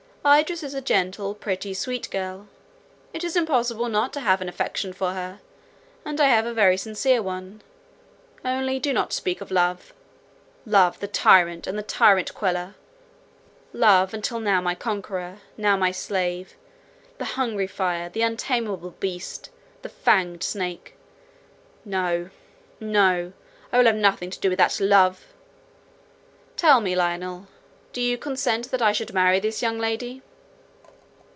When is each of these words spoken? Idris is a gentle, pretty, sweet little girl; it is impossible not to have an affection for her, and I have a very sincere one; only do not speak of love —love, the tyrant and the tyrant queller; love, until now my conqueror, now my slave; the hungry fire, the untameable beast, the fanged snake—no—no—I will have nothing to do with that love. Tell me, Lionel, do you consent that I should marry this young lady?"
Idris 0.23 0.61
is 0.61 0.75
a 0.75 0.81
gentle, 0.81 1.33
pretty, 1.33 1.73
sweet 1.73 2.13
little 2.13 2.37
girl; 2.41 2.47
it 3.11 3.23
is 3.23 3.35
impossible 3.35 3.89
not 3.89 4.13
to 4.13 4.19
have 4.19 4.39
an 4.39 4.47
affection 4.47 4.93
for 4.93 5.13
her, 5.13 5.39
and 6.05 6.21
I 6.21 6.25
have 6.27 6.45
a 6.45 6.53
very 6.53 6.77
sincere 6.77 7.23
one; 7.23 7.63
only 8.45 8.77
do 8.77 8.93
not 8.93 9.13
speak 9.13 9.41
of 9.41 9.49
love 9.49 9.95
—love, 10.63 10.99
the 10.99 11.07
tyrant 11.07 11.65
and 11.65 11.75
the 11.75 11.81
tyrant 11.81 12.35
queller; 12.35 12.75
love, 13.73 14.13
until 14.13 14.39
now 14.39 14.61
my 14.61 14.75
conqueror, 14.75 15.39
now 15.57 15.75
my 15.75 15.89
slave; 15.89 16.55
the 17.17 17.25
hungry 17.33 17.65
fire, 17.65 18.07
the 18.07 18.21
untameable 18.21 18.91
beast, 18.99 19.49
the 19.81 19.89
fanged 19.89 20.43
snake—no—no—I 20.43 22.31
will 23.79 23.85
have 23.87 23.95
nothing 23.95 24.29
to 24.29 24.39
do 24.39 24.49
with 24.49 24.59
that 24.59 24.79
love. 24.79 25.33
Tell 26.57 26.79
me, 26.79 26.95
Lionel, 26.95 27.47
do 27.93 27.99
you 27.99 28.17
consent 28.17 28.71
that 28.71 28.81
I 28.81 28.93
should 28.93 29.13
marry 29.13 29.41
this 29.41 29.61
young 29.61 29.77
lady?" 29.77 30.21